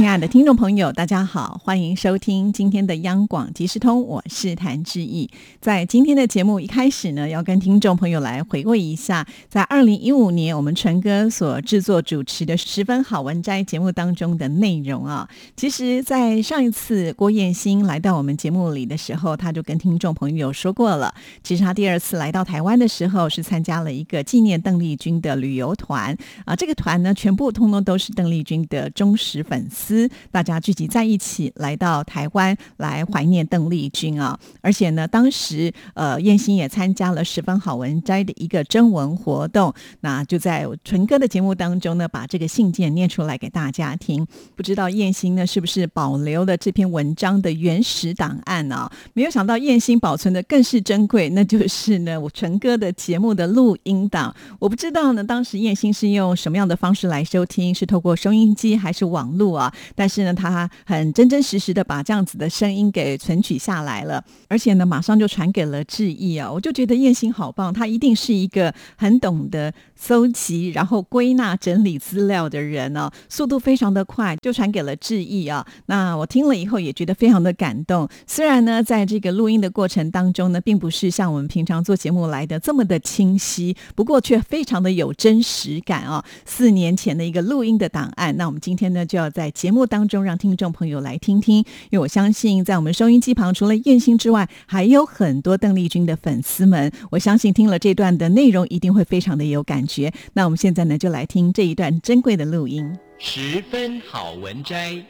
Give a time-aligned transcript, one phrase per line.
[0.00, 5.28] 亲爱的听众朋友，大家好，欢迎收听今天的央广即时通，我是谭志毅。
[5.60, 15.28] 在今天的节目一开始呢，要跟听众朋友来回味一下，在二零一五年我们纯哥所制作主持的《十分好文摘》节目当中的内容啊。
[15.54, 21.14] 其实，在上一次郭燕新来到我们节目里的时候，他就跟听众朋友说过了。
[21.44, 26.56] 其实他第二次来到台湾的时候，是参加了一个纪念邓丽君的旅游团啊。
[26.56, 29.89] 这个团呢，全部通通都是邓丽君的忠实粉丝。
[30.30, 34.38] 大家聚集在一起，来到台湾来怀念邓丽君啊！
[34.60, 44.26] 而且呢，当时呃，燕心也参加了十分好文摘的一个征文活动，那就在纯哥的节目当中呢，把这个信件念出来给大家听。
[44.54, 48.90] 不知道燕心呢是不是保留了这篇文章的原始档案呢？
[49.14, 54.34] 没有想到燕心保存的更是珍贵，那就是呢我纯哥的节目的录音档。
[54.58, 59.74] 我不知道呢，当时燕心是用什么样的方式来收听，是透过收音机还是网络啊？
[59.94, 66.50] 但是呢，他很真真实实的把这样子的声音给存取下来了，而且呢，马上就传给了志毅啊！
[66.50, 75.66] 我就觉得燕心好棒，他一定是一个很懂得搜集、然后归纳、整理资料的人哦，速度非常的快，就传给了志毅啊。
[75.86, 78.08] 那我听了以后也觉得非常的感动。
[78.26, 86.24] 虽然呢，在这个录音的过程当中呢，并不是像我们平常做节目来的这么的清晰，不过却非常的有真实感啊！
[86.44, 91.58] 四年前的一个录音的档案，那我们今天呢，就要在节目当中让听众朋友来听听，
[91.90, 96.92] 因为我相信在我们收音机旁，除了燕心之外，还有很多邓丽君的粉丝们。
[97.10, 100.12] 我相信听了这段的内容，一定会非常的有感觉。
[100.32, 102.98] 那我们现在呢，就来听这一段珍贵的录音。
[103.18, 105.02] 十分好文摘，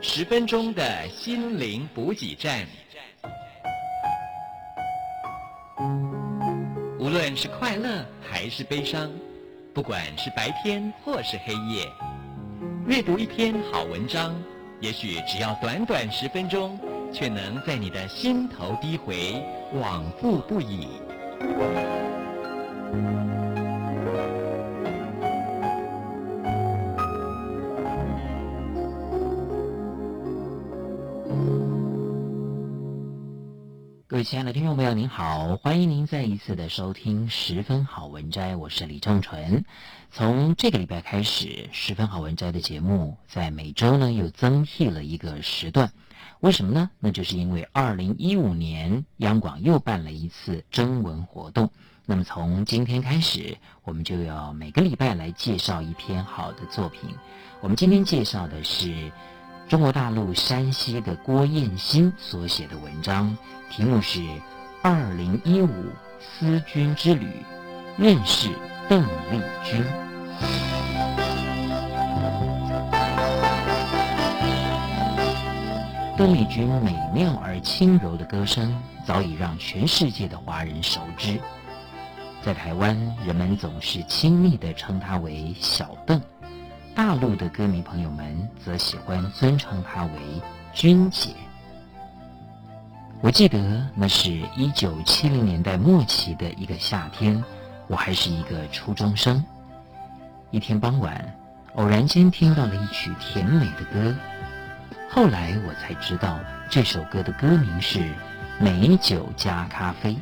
[0.00, 2.64] 十分钟的心灵补给站。
[7.04, 9.10] 无论是快乐还是悲伤，
[9.74, 11.86] 不管是白天或是黑夜，
[12.86, 14.34] 阅读一篇好文章，
[14.80, 16.80] 也许只要短短十分钟，
[17.12, 19.44] 却能在你的心头低回，
[19.74, 20.88] 往复不已。
[34.14, 39.64] 各位亲爱的听众朋友，您好，欢迎您再一次的收听《十分好文摘》，我是李正纯。
[40.12, 45.90] 从这个礼拜开始，《十分好文摘》的节目在每周呢又增辟了一个时段。
[46.38, 46.90] 为什么呢？
[47.00, 51.68] 那就是因为二零一五年央广又办了一次征文活动。
[52.06, 57.10] 那么从今天开始，我们就要每个礼拜来介绍一篇好的作品。
[57.60, 59.10] 我们今天介绍的是。
[59.66, 63.36] 中国大陆山西的郭燕新所写的文章，
[63.70, 64.20] 题目是
[64.82, 65.68] 《二零一五
[66.20, 67.26] 思君之旅》，
[67.96, 68.50] 认识
[68.88, 69.82] 邓丽君。
[76.16, 81.40] 邓丽君美妙而轻柔的歌声，早已让全世界的华人熟知。
[82.42, 82.96] 在台湾，
[83.26, 86.20] 人们总是亲昵地称她为“小邓”。
[86.94, 90.12] 大陆的歌迷朋友们则喜欢尊称她为
[90.72, 91.30] 君姐。
[93.20, 97.42] 我记得那是一九七零年代末期的一个夏天，
[97.88, 99.44] 我还是一个初中生。
[100.52, 101.34] 一天傍晚，
[101.74, 104.14] 偶然间听到了一曲甜美的歌，
[105.10, 106.38] 后来我才知道
[106.70, 107.98] 这首歌的歌名是
[108.60, 110.12] 《美酒加咖啡》，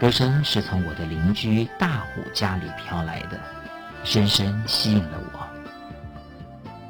[0.00, 3.38] 歌声是从我的邻居大虎家里飘来的，
[4.02, 5.47] 深深吸引了我。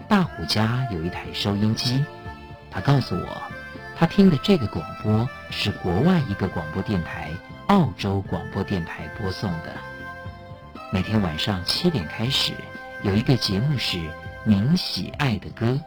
[0.09, 2.03] 大虎家有一台收音机，
[2.71, 3.43] 他告诉我，
[3.95, 7.31] 他听的这个广播是国外一个广播电台——
[7.69, 9.75] 澳洲广播电台播送的。
[10.91, 12.55] 每天晚上七点开始，
[13.03, 14.01] 有一个节目是
[14.45, 15.79] “您喜爱的歌”，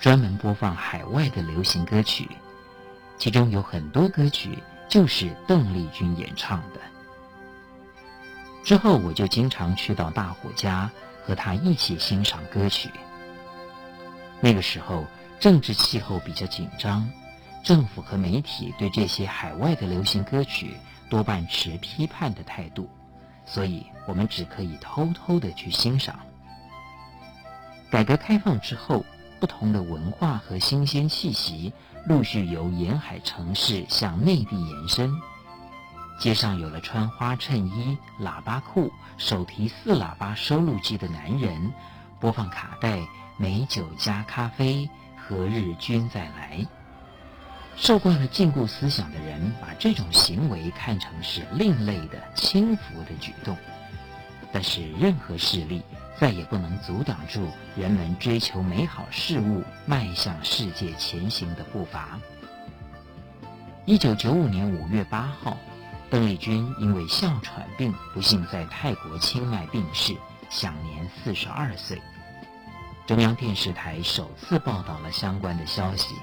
[0.00, 2.30] 专门播放海外的流行歌曲，
[3.18, 4.58] 其中有很多歌曲
[4.88, 6.80] 就是邓丽君演唱的。
[8.64, 10.90] 之后，我就经常去到大虎家，
[11.26, 12.88] 和他一起欣赏歌曲。
[14.40, 15.04] 那个时候，
[15.40, 17.08] 政治气候比较紧张，
[17.62, 20.76] 政府和媒体对这些海外的流行歌曲
[21.08, 22.88] 多半持批判的态度，
[23.44, 26.18] 所以我们只可以偷偷的去欣赏。
[27.90, 29.04] 改革开放之后，
[29.40, 31.72] 不同的文化和新鲜气息
[32.06, 35.12] 陆续由沿海城市向内地延伸。
[36.18, 41.72] 街上有了穿花衬衣、喇叭裤、手提四喇叭收录机的男人，
[42.18, 43.06] 播放卡带，
[43.38, 46.66] 美酒加咖啡，何日君再来？
[47.76, 53.56] 受惯了禁锢思想的人，把这种行为看成是另类的轻浮的举动。
[54.52, 55.82] 但是，任何势力
[56.18, 57.46] 再也不能阻挡住
[57.76, 62.18] 人们追求美好事物、迈向世界前行的步伐。
[63.84, 65.56] 一九九五年五月八号。
[66.08, 70.16] 邓丽君因为哮喘病不幸在泰国清迈病逝，
[70.48, 72.00] 享年四十二岁。
[73.06, 76.16] 中央电视台首次报道了相关的消息，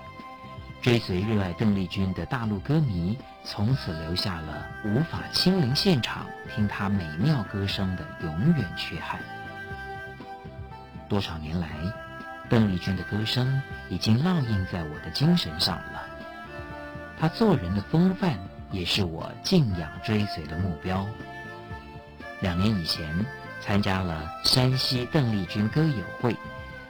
[0.81, 9.17] 追随热爱邓丽君的大陆歌迷从此留下了无法亲临现场听她美妙歌声的永远缺憾。
[11.07, 11.69] 多少年来，
[12.49, 16.03] 邓丽君的歌声已经烙印在我的精神上了，
[17.17, 18.37] 她做人的风范。
[18.71, 21.05] 也是我敬仰追随的目标。
[22.39, 23.23] 两年以前，
[23.61, 26.35] 参加了山西邓丽君歌友会，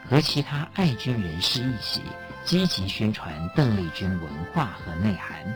[0.10, 2.02] 和其他爱军人士一起
[2.46, 5.56] 积极宣传邓丽君文化和内涵。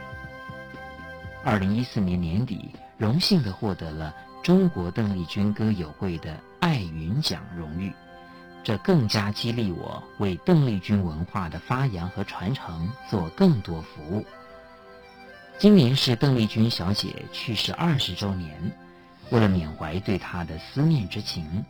[1.44, 4.14] 二零一四年年底，荣幸地获得了
[4.44, 7.94] 中国邓丽君歌友会的爱云奖荣誉，
[8.64, 14.26] 这更加激励我为邓丽君文化的发扬和传承做更多服务。
[15.58, 18.72] 今年是邓丽君小姐去世二十周年，
[19.30, 21.66] 为了缅怀对她的思念之情，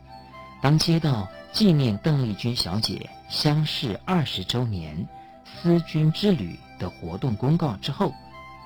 [0.60, 5.08] 当接到纪念邓丽君小姐相识二十周年
[5.44, 8.12] 思君之旅的活动公告之后，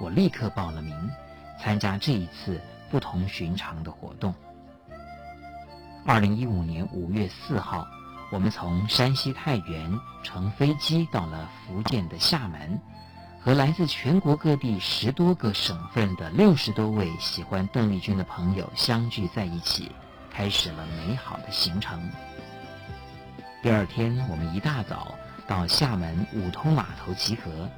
[0.01, 1.11] 我立刻报了名，
[1.61, 2.61] 参加这一次
[2.91, 4.35] 不同寻常的活动。
[6.07, 7.87] 二零一五年五月四号，
[8.31, 12.81] 我们从山西太原乘飞机到了福建的厦门。
[13.45, 19.91] 和来自全国各地十多个省份的六十多位喜欢邓丽君的朋友相聚在一起，
[20.33, 22.01] 开始了美好的行程。
[23.63, 25.15] 第二天，我们一大早
[25.47, 27.69] 到厦门五通码头集合，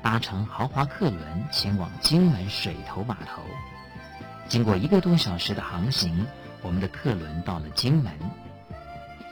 [0.00, 3.42] 搭乘豪华客轮前往金门水头码头。
[4.48, 6.24] 经过一个多小时的航行，
[6.62, 8.12] 我们的客轮到了金门。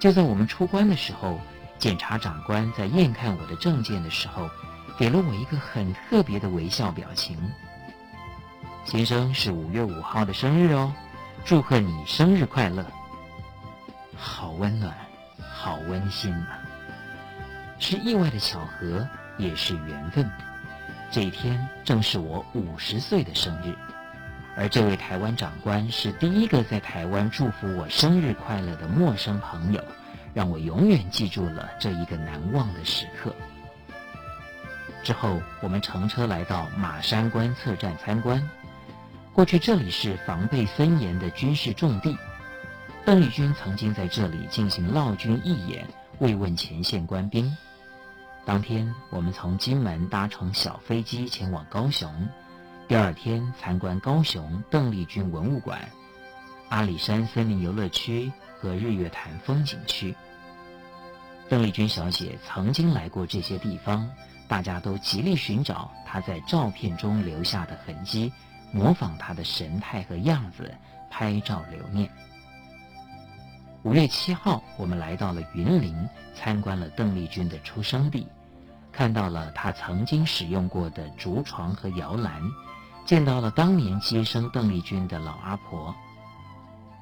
[0.01, 1.39] 就在我们出关的时候，
[1.79, 4.51] 检察长官在验看我的证件的时候。
[4.99, 7.37] 给了我一个很特别的微笑表情。
[8.85, 10.93] 先生是五月五号的生日哦，
[11.45, 12.87] 祝贺你生日快乐！
[14.17, 14.95] 好温暖，
[15.53, 16.63] 好温馨啊！
[17.81, 19.07] 是意外的巧合，
[19.39, 20.31] 也是缘分。
[21.11, 23.75] 这一天正是我五十岁的生日，
[24.57, 29.83] 而这位台湾长官是第一个在台湾祝福我生日快乐的陌生朋友，
[30.33, 33.35] 让我永远记住了这一个难忘的时刻。
[35.03, 38.49] 之后，我们乘车来到马山观测站参观。
[39.35, 42.15] 过去这里是防备森严的军事重地，
[43.03, 45.87] 邓丽君曾经在这里进行闹军义演，
[46.19, 47.57] 慰问前线官兵。
[48.45, 52.29] 当天，我们从金门搭乘小飞机前往高雄，
[52.87, 55.81] 第二天参观高雄邓丽君文物馆、
[56.69, 58.31] 阿里山森林游乐区
[58.61, 60.15] 和日月潭风景区。
[61.49, 64.11] 邓丽君小姐曾经来过这些地方。
[64.49, 68.31] 大家都极力寻找她在照片中留下的痕迹，
[68.73, 70.75] 模仿他的神态和样子，
[71.11, 72.11] 拍照留念。
[73.83, 78.27] 五月七号，我们来到了云林，参观了邓丽君的出生地，
[78.91, 82.43] 看到了她曾经使用过的竹床和摇篮，
[83.05, 85.95] 见到了当年接生邓丽君的老阿婆。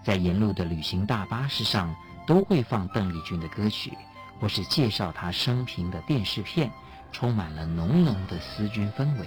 [0.02, 1.94] 在沿路的旅行大巴士上，
[2.26, 3.96] 都会放邓丽君的歌曲，
[4.40, 6.70] 或是介绍她生平的电视片。
[7.12, 9.26] 充满了浓浓的思君氛围。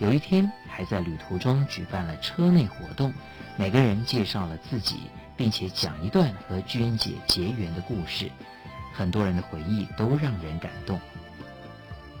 [0.00, 3.12] 有一天，还在旅途中举办了车内活动，
[3.56, 5.02] 每个人介绍了自己，
[5.36, 8.30] 并且讲一段和娟姐结缘的故事。
[8.92, 11.00] 很多人的回忆都让人感动。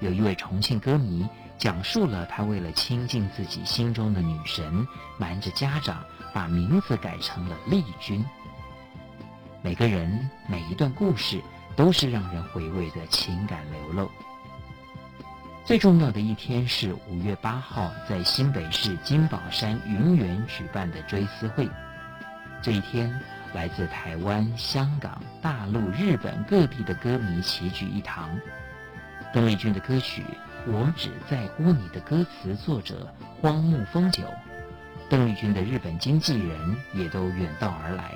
[0.00, 1.26] 有一位重庆歌迷
[1.58, 4.86] 讲述了他为了亲近自己心中的女神，
[5.18, 8.24] 瞒着家长把名字改成了丽君。
[9.62, 11.40] 每个人每一段故事
[11.74, 14.10] 都是让人回味的情感流露。
[15.64, 21.66] 最重要的一天是五月八号，在新北市金宝山云园举办的追思会。
[22.60, 23.18] 这一天，
[23.54, 28.38] 来自台湾、香港、大陆、日本各地的歌迷齐聚一堂。
[29.32, 30.22] 邓丽君的歌曲
[30.70, 34.22] 《我只在乎你》的歌词作者荒木丰久，
[35.08, 38.12] 邓丽君的日本经纪人也都远道而来。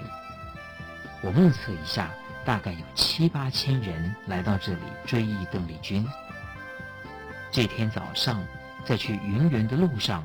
[1.23, 2.11] 我目测一下，
[2.45, 6.07] 大概有七八千人来到这里追忆邓丽君。
[7.59, 8.41] 这天早上，
[8.85, 10.25] 在去云园的路上，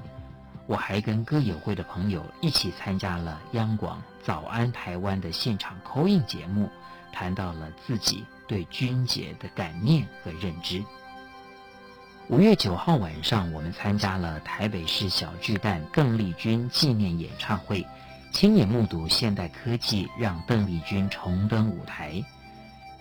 [0.68, 6.70] 我还跟歌友会的朋友一起参加了央广《早安台湾》的现场口音节目，
[7.12, 10.84] 谈到了自己对君姐的感念和认知。
[12.28, 17.84] 五月九号晚上，我们参加了台北市小巨蛋邓丽君纪念演唱会，
[18.32, 22.24] 亲眼目睹现代科技让邓丽君重登舞台。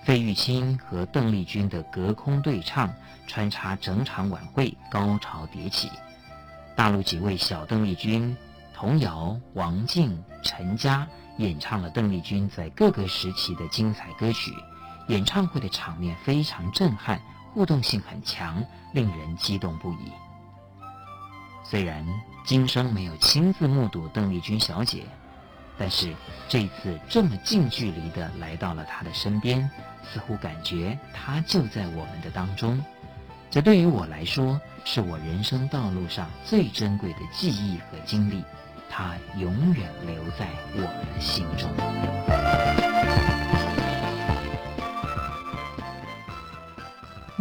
[0.02, 2.92] 费玉清和邓丽君的隔空对唱
[3.28, 5.90] 穿插整场晚会，高潮迭起。
[6.74, 8.36] 大陆几位小邓丽君，
[8.74, 11.06] 童谣、王静、陈嘉
[11.38, 14.52] 演唱了邓丽君在各个时期的精彩歌曲，
[15.06, 17.20] 演唱会的场面非常震撼。
[17.54, 20.10] 互动性很强，令人激动不已。
[21.62, 22.02] 虽然
[22.46, 25.04] 今生没有亲自目睹邓丽君小姐，
[25.82, 26.14] 但是
[26.48, 29.68] 这次这么近距离的来到了他的身边，
[30.04, 32.80] 似乎感觉他就在我们的当中。
[33.50, 38.44] 这对于我来说，是我人生道路上最珍贵的记忆和经历，
[38.88, 40.46] 它永远留在
[40.76, 42.21] 我们的心中。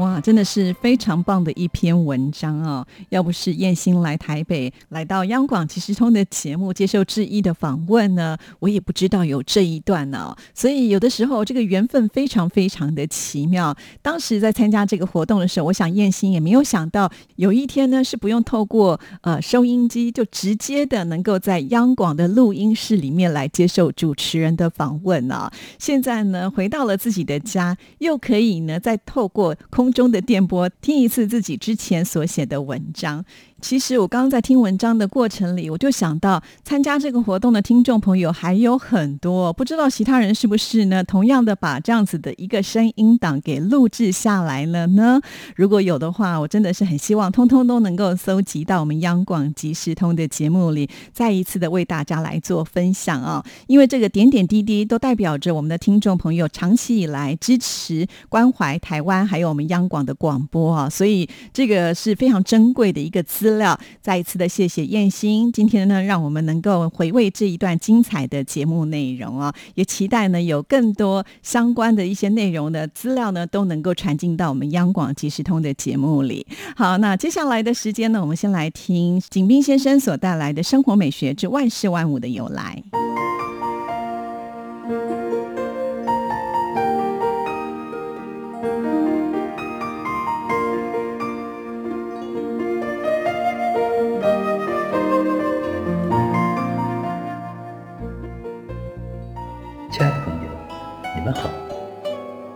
[0.01, 2.83] 哇，真的是非常棒的一篇文章啊！
[3.09, 10.35] 要不是燕心来台北，来到央广即时通的节目接受志毅的访问呢，我也不知道有这一段呢。
[10.55, 13.75] 所以有的时候这个缘分非常非常的奇妙。
[14.01, 25.53] 当时在参加这个活动的时候，我想燕心也没有想到有一天呢是不用透过呃收音机，就直接的能够在央广的录音室里面来接受主持人的访问啊。
[25.77, 29.90] 现在呢回到了自己的家，又可以呢再透过空。
[29.91, 33.23] 中的电波，听一次自己之前所写的文章。
[33.61, 41.03] 其实我刚刚在听文章的过程里，我就想到参加这个活动的听众朋友还有很多，不知道其他人是不是呢？
[41.03, 45.21] 同样的把这样子的一个声音档给录制下来了呢？
[45.55, 53.45] 如果有的话，我真的是很希望通通都能够搜集到我们央广即时通的节目里，再一次的为大家来做分享啊！
[53.67, 63.50] 因为这个点点滴滴都代表着我们的听众朋友长期以来支持关怀台湾，还有我们央广的广播啊，所以这个是非常珍贵的一个资。
[63.51, 76.47] 资料再一次的谢谢燕心，今天呢，让我们能够回味这一段精彩的节目内容啊，也期待呢有更多相关的一些内容的资料呢，都能够传进到我们央广即时通的节目里。
[76.77, 82.81] 好，那接下来的时间呢，我们先来听景斌先生所带来的生活美学之万事万物的由来。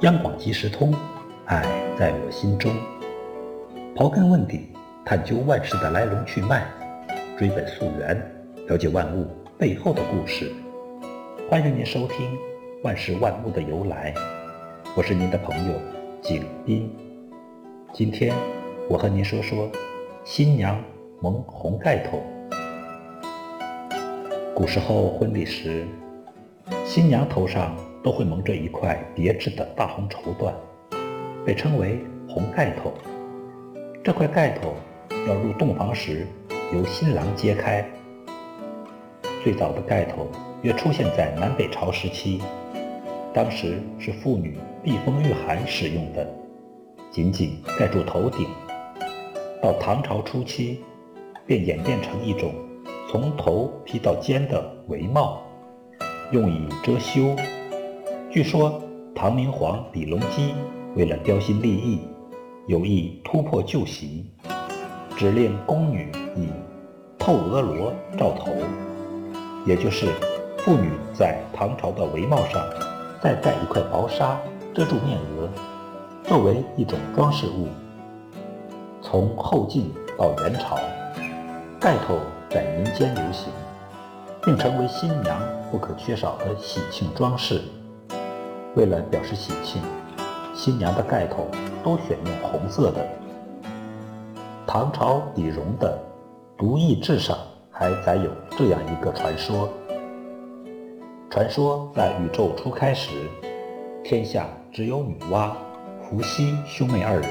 [0.06, 0.94] 央广即时通，
[1.46, 1.64] 爱
[1.98, 2.72] 在我心中。
[3.96, 4.68] 刨根问底，
[5.04, 6.64] 探究万事的来龙去脉，
[7.36, 8.16] 追本溯源，
[8.68, 9.26] 了解万物
[9.58, 10.54] 背后的故事。
[11.50, 12.36] 欢迎您收听
[12.84, 14.14] 《万事万物的由来》，
[14.96, 15.74] 我是您的朋友
[16.22, 16.96] 景斌。
[17.92, 18.32] 今天
[18.88, 19.68] 我和您说说
[20.24, 20.80] 新娘
[21.20, 22.22] 蒙红盖头。
[24.54, 25.88] 古时候婚礼时，
[26.86, 27.76] 新娘头上。
[28.06, 30.54] 都会蒙着一块别致的大红绸缎，
[31.44, 32.94] 被称为红盖头。
[34.04, 34.76] 这块盖头
[35.28, 36.28] 要入洞房时
[36.72, 37.84] 由新郎揭开。
[39.44, 40.28] 最早的盖头
[40.62, 42.44] 约出现在南北朝时期，
[43.34, 46.32] 当时是妇女避风御寒使用的，
[47.10, 48.48] 紧紧盖住头顶。
[49.64, 50.84] 到唐朝初期，
[51.48, 52.54] 便演变成一种
[53.10, 55.42] 从头披到肩的围帽，
[56.32, 57.36] 用以遮羞。
[58.36, 58.82] 据说
[59.16, 60.54] 唐明皇李隆基
[60.98, 62.02] 为了标新立异，
[62.68, 64.30] 有意突破旧习，
[65.16, 66.50] 指令宫女以
[67.18, 68.52] 透额罗罩头，
[69.66, 70.08] 也就是
[70.58, 72.62] 妇女在唐朝的帷帽上
[73.22, 74.38] 再盖一块薄纱
[74.74, 75.50] 遮住面额，
[76.26, 77.70] 作为一种装饰物。
[79.02, 80.78] 从后晋到元朝，
[81.80, 83.48] 盖头在民间流行，
[84.44, 87.62] 并成为新娘不可缺少的喜庆装饰。
[88.76, 89.82] 为了表示喜庆，
[90.54, 91.48] 新娘的盖头
[91.82, 93.08] 都选用红色的。
[94.68, 95.98] 唐朝李荣的
[96.60, 97.38] 《独异志》上
[97.72, 99.70] 还载有这样一个传说：
[101.30, 103.12] 传说在宇宙初开时，
[104.04, 105.52] 天下只有女娲、
[106.02, 107.30] 伏羲兄妹二人。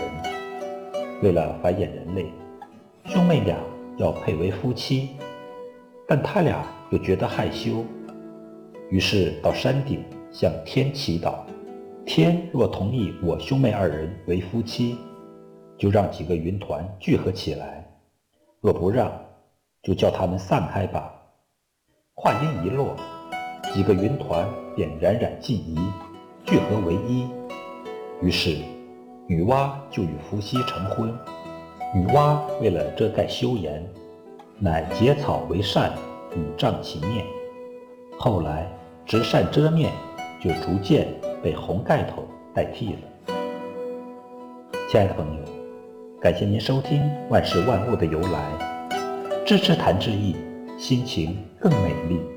[1.23, 2.33] 为了繁衍人类，
[3.05, 3.59] 兄妹俩
[3.99, 5.11] 要配为夫妻，
[6.09, 7.85] 但他俩又觉得害羞，
[8.89, 10.03] 于是到山顶。
[10.35, 11.37] 向天祈祷，
[12.05, 14.99] 天若同意我兄妹二人为夫妻，
[15.79, 17.85] 就让几个云团聚合起来；
[18.61, 19.13] 若不让，
[19.81, 21.15] 就叫他们散开吧。
[22.17, 22.97] 话音一落，
[23.73, 25.79] 几个云团便冉冉尽移，
[26.45, 27.29] 聚合为一。
[28.21, 28.57] 于是，
[29.29, 31.17] 女娲就与伏羲成婚。
[31.95, 33.89] 女娲为了遮盖羞颜，
[34.59, 35.93] 乃结草为扇，
[36.35, 37.25] 以障其面。
[38.19, 38.67] 后来，
[39.07, 39.93] 执扇遮面
[40.45, 41.09] 就逐渐
[41.43, 42.23] 被红盖头
[42.53, 43.35] 代替了。
[44.91, 45.43] 亲爱的朋友，
[46.21, 48.53] 感谢您收听《万事万物的由来》，
[49.47, 50.37] 支持谭志毅，
[50.77, 52.34] 心情更美丽。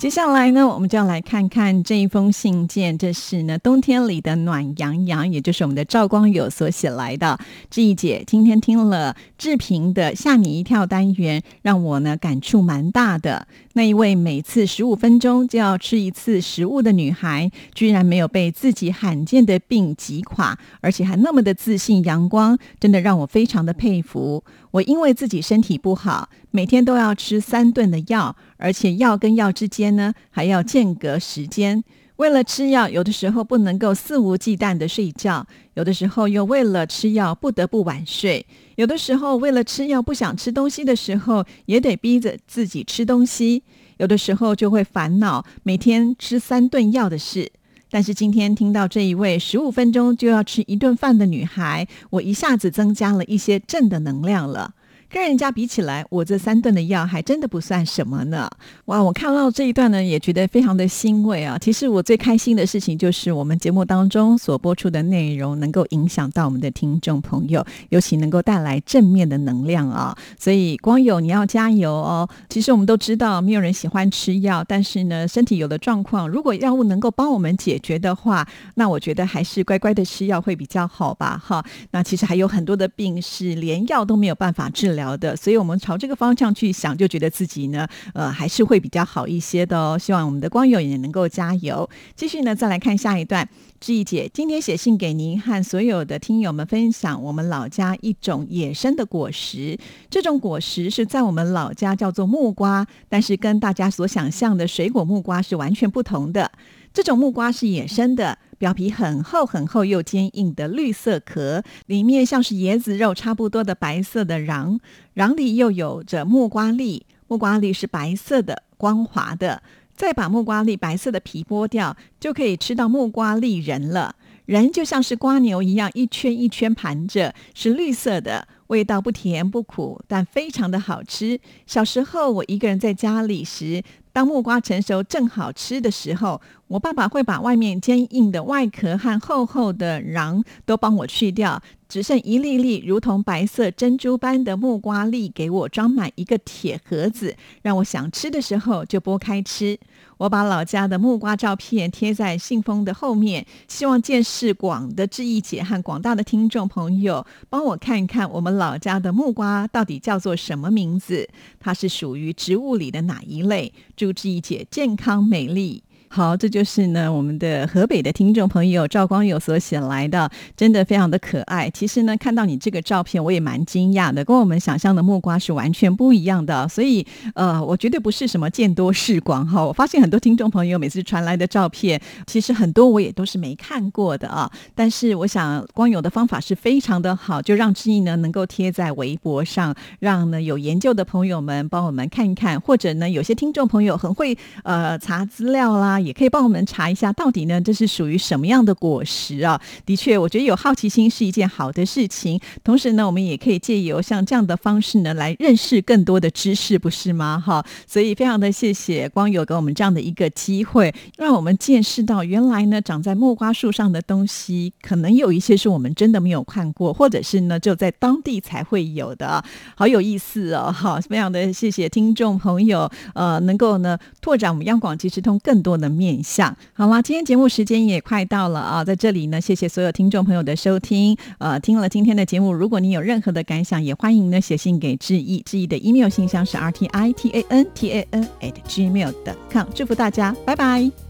[0.00, 2.96] 接下来呢，我们就要来看看这一封信件。
[2.96, 7.38] 这是呢，冬天里的暖洋洋，也就是我们的赵光友所写来的。
[7.68, 13.46] 志毅姐今天听了志平的吓你一跳单元，让我呢感触蛮大的。
[13.74, 24.42] 那一位每次十五分钟就要吃一次食物的女孩，居然没有被自己罕见的病击垮，而且还那么的自信阳光，真的让我非常的佩服。
[24.70, 31.82] 我因为自己身体不好，每天都要吃三顿的药，而且药跟药之间呢还要间隔时间。
[32.16, 38.44] 为了吃药，有的时候不能够肆无忌惮的睡觉，有的时候又为了吃药不得不晚睡，
[38.76, 43.62] 有的时候为了吃药不想吃东西的时候，也得逼着自己吃东西，
[43.96, 47.50] 有的时候就会烦恼每天吃三顿药的事。
[47.90, 54.74] 但是今天听到这一位十五分钟就要吃一顿饭的女孩，我一下子增加了一些正的能量了。
[55.12, 58.48] 跟人家比起来，我这三顿的药还真的不算什么呢。
[58.84, 61.58] 哇，我看到这一段呢，也觉得非常的欣慰啊。
[61.58, 70.16] 其实我最开心的事情就是我们节目当中所播出的内容能够影响到我们的听众朋友，尤其能够带来正面的能量啊。
[70.38, 72.28] 所以光友你要加油哦。
[72.48, 81.36] 其实我们都知道，没有人喜欢吃药，但是呢，身体有了状况，如果药物能够帮我们解决的话，那我觉得还是乖乖的吃药会比较好吧。
[81.44, 84.99] 哈，那其实还有很多的病是连药都没有办法治疗。
[85.00, 89.98] 聊的，所以我们朝这个方向去想，就觉得自己呢，呃，还是会比较好一些的哦。
[89.98, 91.88] 希望我们的光友也能够加油。
[92.14, 93.48] 继续呢，再来看下一段。
[93.80, 99.78] 志毅姐今天写信给您和所有的听友们分享我们老家一种野生的果实。
[100.10, 106.52] 这种果实是在我们老家叫做木瓜，但是跟大家所想象的水果木瓜是完全不同的。
[106.92, 108.36] 这种木瓜是野生的。
[108.60, 114.78] 表皮很厚很厚又坚硬的绿色壳，里面像是椰子肉差不多的白色的瓤，
[115.14, 119.62] 瓤里又有着木瓜粒，木瓜粒是白色的光滑的。
[119.96, 124.14] 再把木瓜粒白色的皮剥掉，就可以吃到木瓜粒仁了。
[124.44, 131.38] 仁就像是瓜牛一样，一圈一圈盘着，是绿色的，味道不甜不苦，但非常的好吃。
[131.66, 133.82] 小时候我一个人在家里时。
[134.12, 149.78] 当木瓜成熟正好吃的时候，我爸爸会把外面坚硬的外壳和厚厚的瓤都帮我去掉，只剩一粒粒如同白色珍珠般的木瓜粒，给我装满一个铁盒子，让我想吃的时候就剥开吃。
[150.20, 161.26] 我把老家的木瓜照片贴在信封的后面，希望见识广的志毅姐和广大的听众朋友帮我看一看，我们老家的木瓜到底叫做什么名字？
[161.58, 163.72] 它是属于植物里的哪一类？
[163.96, 165.82] 祝志毅姐健康美丽。
[166.12, 171.70] 好，这就是呢我们的河北的听众朋友赵光友所写来的，真的非常的可爱。
[171.70, 176.66] 其实呢，看到你这个照片，我也蛮惊讶的，跟我们想象的木瓜是完全不一样的。
[176.68, 179.64] 所以，呃，我绝对不是什么见多识广哈。
[179.64, 184.50] 我发现很多听众朋友每次传来的照片，其实很多我也都是没看过的啊。
[184.74, 195.99] 但是，我想光友的方法是非常的好，就让志毅呢能够贴在微博上，让呢有研究的朋友们帮我们看一看，或者呢有些听众朋友很会呃查资料啦。
[196.00, 199.60] 也可以帮我们查一下，到底呢这是属于什么样的果实啊？
[199.84, 202.40] 的确，我觉得有好奇心是一件好的事情。
[202.64, 207.42] 同时呢，我们也可以借由像这样的方式呢，来认识更多的知识，不是吗？
[207.44, 220.72] 哈，所以非常的谢谢光友给我们这样的一个机会，让我们见识到原来呢长在木瓜树上的东西，可能有一些是我们真的没有看过，或者是呢就在当地才会有的，好有意思哦！
[220.72, 225.89] 哈，非常的谢谢听众朋友，呃，能够呢拓展我们央广即时通更多的。
[225.90, 231.16] 面相好啦，今天节目时间也快到了啊，在这里呢，谢谢所有听众朋友的收听。
[231.38, 239.66] 呃，听了今天的节目，如果你有任何的感想，也欢迎呢写信给志毅，志毅的 email 信箱是 r t i t a n t a n at gmail.com。
[239.74, 241.09] 祝福大家，拜拜。